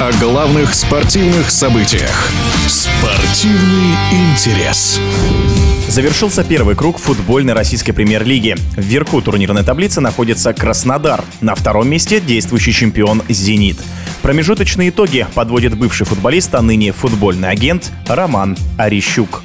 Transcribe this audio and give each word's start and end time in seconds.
о 0.00 0.12
главных 0.18 0.74
спортивных 0.74 1.50
событиях. 1.50 2.30
Спортивный 2.66 3.94
интерес. 4.10 5.00
Завершился 5.88 6.42
первый 6.42 6.74
круг 6.74 6.98
футбольной 6.98 7.52
российской 7.52 7.92
премьер-лиги. 7.92 8.56
Вверху 8.76 9.22
турнирной 9.22 9.62
таблицы 9.62 10.00
находится 10.00 10.52
Краснодар. 10.52 11.22
На 11.40 11.54
втором 11.54 11.88
месте 11.88 12.20
действующий 12.20 12.72
чемпион 12.72 13.22
«Зенит». 13.28 13.78
Промежуточные 14.22 14.88
итоги 14.88 15.26
подводит 15.34 15.76
бывший 15.76 16.06
футболист, 16.06 16.54
а 16.54 16.62
ныне 16.62 16.92
футбольный 16.92 17.50
агент 17.50 17.92
Роман 18.08 18.56
Орищук. 18.76 19.43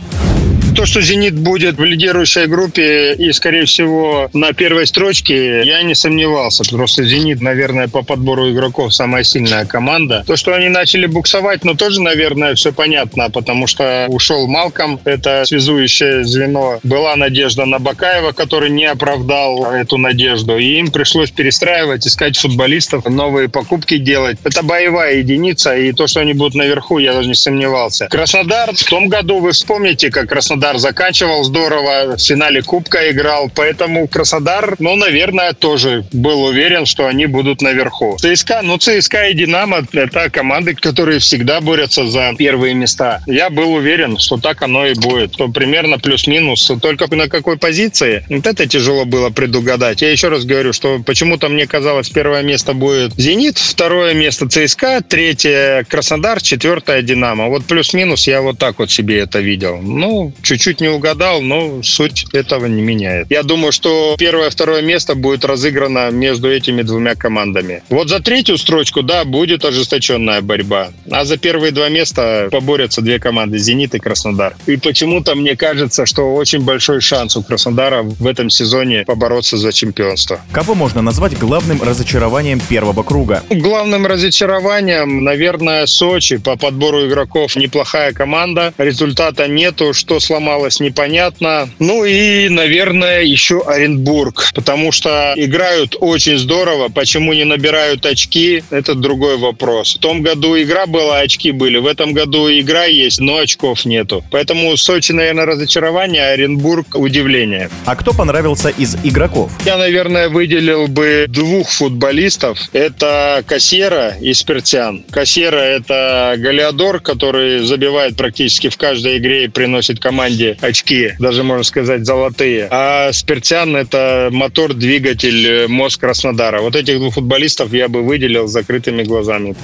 То, 0.80 0.86
что 0.86 1.02
«Зенит» 1.02 1.38
будет 1.38 1.77
в 1.77 1.84
лидирующей 1.84 2.46
группе 2.46 3.14
и, 3.14 3.34
скорее 3.34 3.66
всего, 3.66 4.29
на 4.32 4.54
первой 4.54 4.87
строчке, 4.87 5.61
я 5.65 5.82
не 5.82 5.93
сомневался. 5.93 6.64
Просто 6.64 7.04
«Зенит», 7.04 7.42
наверное, 7.42 7.89
по 7.89 8.01
подбору 8.01 8.50
игроков 8.50 8.93
самая 8.93 9.25
сильная 9.25 9.65
команда. 9.65 10.23
То, 10.25 10.37
что 10.37 10.54
они 10.54 10.70
начали 10.70 11.06
буксовать, 11.06 11.65
ну, 11.65 11.75
тоже, 11.75 12.01
наверное, 12.01 12.56
все 12.56 12.71
понятно, 12.71 13.29
потому 13.29 13.68
что 13.68 14.06
ушел 14.07 14.47
Малком, 14.47 15.01
это 15.04 15.43
связующее 15.43 16.23
звено. 16.23 16.79
Была 16.84 17.18
надежда 17.18 17.65
на 17.65 17.79
Бакаева, 17.79 18.32
который 18.32 18.70
не 18.70 18.86
оправдал 18.86 19.73
эту 19.73 19.98
надежду. 19.98 20.57
И 20.57 20.79
им 20.79 20.92
пришлось 20.92 21.29
перестраивать, 21.29 22.07
искать 22.07 22.37
футболистов, 22.37 23.04
новые 23.04 23.50
покупки 23.50 23.98
делать. 23.98 24.37
Это 24.46 24.64
боевая 24.64 25.18
единица, 25.18 25.75
и 25.75 25.92
то, 25.92 26.07
что 26.07 26.21
они 26.21 26.32
будут 26.32 26.56
наверху, 26.56 27.00
я 27.00 27.11
даже 27.11 27.28
не 27.28 27.36
сомневался. 27.36 28.07
Краснодар 28.07 28.73
в 28.73 28.84
том 28.86 29.09
году, 29.09 29.39
вы 29.39 29.51
вспомните, 29.51 30.09
как 30.09 30.29
Краснодар 30.29 30.68
Краснодар 30.69 30.79
заканчивал 30.79 31.43
здорово, 31.46 32.16
в 32.16 32.19
финале 32.19 32.61
Кубка 32.61 33.09
играл, 33.09 33.50
поэтому 33.53 34.08
Краснодар, 34.08 34.75
ну, 34.78 34.95
наверное, 34.95 35.53
тоже 35.53 36.05
был 36.11 36.44
уверен, 36.44 36.86
что 36.86 37.08
они 37.08 37.26
будут 37.26 37.61
наверху. 37.61 38.17
ЦСКА, 38.20 38.61
ну, 38.61 38.78
ЦСКА 38.78 39.30
и 39.30 39.34
Динамо– 39.34 39.88
это 39.94 40.30
команды, 40.30 40.76
которые 40.76 41.20
всегда 41.20 41.59
борются 41.59 42.06
за 42.08 42.34
первые 42.38 42.76
места. 42.76 43.22
Я 43.26 43.50
был 43.50 43.73
уверен, 43.73 44.20
что 44.20 44.38
так 44.38 44.61
оно 44.61 44.86
и 44.86 44.94
будет. 44.94 45.31
То 45.31 45.48
примерно 45.48 45.98
плюс-минус. 45.98 46.72
Только 46.81 47.14
на 47.16 47.28
какой 47.28 47.58
позиции? 47.58 48.23
Вот 48.30 48.45
это 48.45 48.67
тяжело 48.67 49.06
было 49.06 49.31
предугадать. 49.31 50.04
Я 50.04 50.11
еще 50.11 50.28
раз 50.28 50.45
говорю, 50.45 50.73
что 50.73 51.00
почему-то 51.00 51.50
мне 51.50 51.66
казалось, 51.66 52.09
первое 52.09 52.44
место 52.44 52.73
будет 52.73 53.14
«Зенит», 53.17 53.58
второе 53.58 54.14
место 54.14 54.48
ЦСКА, 54.48 55.02
третье 55.02 55.83
Краснодар, 55.89 56.42
четвертое 56.42 57.02
Динамо. 57.02 57.48
Вот 57.48 57.66
плюс-минус 57.66 58.28
я 58.28 58.42
вот 58.42 58.59
так 58.59 58.78
вот 58.78 58.92
себе 58.92 59.20
это 59.20 59.39
видел. 59.39 59.80
Ну, 59.81 60.31
чуть-чуть 60.50 60.81
не 60.81 60.88
угадал, 60.88 61.42
но 61.42 61.83
суть 61.83 62.25
этого 62.33 62.66
не 62.66 62.81
меняет. 62.81 63.28
Я 63.30 63.44
думаю, 63.44 63.72
что 63.72 64.16
первое, 64.17 64.50
второе 64.50 64.81
место 64.81 65.14
будет 65.14 65.45
разыграно 65.45 66.09
между 66.09 66.52
этими 66.52 66.81
двумя 66.81 67.14
командами. 67.14 67.83
Вот 67.89 68.09
за 68.09 68.19
третью 68.19 68.58
строчку, 68.58 69.03
да, 69.03 69.25
будет 69.25 69.64
ожесточенная 69.64 70.42
борьба. 70.42 70.89
А 71.11 71.23
за 71.23 71.38
первые 71.38 71.72
два 71.72 71.89
места 71.89 72.47
поборются 72.52 73.02
две 73.02 73.20
команды 73.20 73.59
«Зенит» 73.59 73.94
и 73.94 74.00
«Краснодар». 74.00 74.55
И 74.66 74.77
почему-то 74.77 75.36
мне 75.36 75.55
кажется, 75.55 76.08
что 76.08 76.33
очень 76.33 76.61
большой 76.61 77.00
шанс 77.00 77.38
у 77.38 77.44
«Краснодара» 77.44 78.02
в 78.02 78.25
этом 78.25 78.50
сезоне 78.50 79.03
побороться 79.05 79.55
за 79.58 79.72
чемпионство. 79.72 80.42
Кого 80.52 80.73
можно 80.73 81.03
назвать 81.03 81.38
главным 81.38 81.83
разочарованием 81.83 82.59
первого 82.59 83.03
круга? 83.03 83.44
Главным 83.52 84.08
разочарованием, 84.08 85.23
наверное, 85.23 85.86
Сочи. 85.86 86.38
По 86.38 86.55
подбору 86.55 87.08
игроков 87.08 87.55
неплохая 87.55 88.14
команда. 88.14 88.73
Результата 88.80 89.47
нету. 89.47 89.94
Что 89.94 90.20
сломалось 90.20 90.39
сломалось, 90.40 90.80
непонятно. 90.80 91.70
Ну 91.80 92.06
и, 92.06 92.48
наверное, 92.48 93.23
еще 93.23 93.62
Оренбург, 93.62 94.50
потому 94.56 94.94
что 94.94 95.34
играют 95.36 95.98
очень 96.00 96.38
здорово. 96.38 96.88
Почему 96.88 97.34
не 97.34 97.44
набирают 97.44 98.06
очки, 98.06 98.64
это 98.70 98.95
другой 98.95 99.38
вопрос. 99.38 99.95
В 99.95 100.00
том 100.00 100.22
году 100.22 100.58
игра 100.58 100.86
была, 100.86 101.20
очки 101.20 101.52
были. 101.52 101.77
В 101.77 101.88
этом 101.88 102.14
году 102.14 102.50
игра 102.50 102.86
есть, 102.86 103.20
но 103.20 103.38
очков 103.38 103.86
нету. 103.86 104.23
Поэтому 104.32 104.77
Сочи, 104.77 105.11
наверное, 105.11 105.45
разочарование, 105.45 106.23
а 106.23 106.32
Оренбург 106.32 106.95
удивление. 106.95 107.70
А 107.86 107.95
кто 107.98 108.14
понравился 108.14 108.70
из 108.70 108.95
игроков? 109.04 109.52
Я, 109.66 109.77
наверное, 109.77 110.30
выделил 110.30 110.88
бы 110.88 111.26
двух 111.27 111.70
футболистов. 111.70 112.58
Это 112.71 113.44
Кассера 113.45 114.14
и 114.21 114.33
Спиртян. 114.33 115.04
Кассера– 115.11 115.61
это 115.77 116.36
Галиадор, 116.38 117.02
который 117.02 117.60
забивает 117.60 118.16
практически 118.16 118.70
в 118.70 118.77
каждой 118.77 119.17
игре 119.17 119.45
и 119.45 119.48
приносит 119.50 120.00
команде 120.00 120.29
команде 120.30 120.58
очки, 120.62 121.14
даже 121.20 121.44
можно 121.44 121.64
сказать 121.64 122.06
золотые. 122.06 122.67
А 122.72 123.12
Спиртян– 123.12 123.76
это 123.76 124.30
мотор, 124.32 124.73
двигатель, 124.73 125.48
э, 125.48 125.67
мозг 125.67 126.02
Краснодара. 126.02 126.62
Вот 126.62 126.76
этих 126.76 126.98
двух 126.98 127.16
футболистов 127.16 127.73
я 127.73 127.88
бы 127.88 128.01
выделил 128.01 128.47
с 128.47 128.51
закрытыми 128.51 129.03
глазами. 129.03 129.56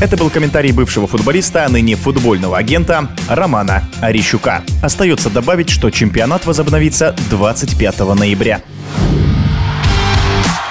Это 0.00 0.16
был 0.16 0.30
комментарий 0.30 0.70
бывшего 0.70 1.08
футболиста, 1.08 1.64
а 1.64 1.68
ныне 1.68 1.96
футбольного 1.96 2.56
агента 2.56 3.10
Романа 3.28 3.88
Орищука. 4.00 4.62
Остается 4.82 5.28
добавить, 5.28 5.70
что 5.70 5.90
чемпионат 5.90 6.46
возобновится 6.46 7.16
25 7.30 8.00
ноября. 8.14 8.62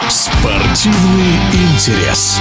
Спортивный 0.09 1.35
интерес. 1.51 2.39